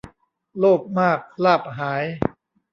[0.57, 2.03] โลภมากลาภหาย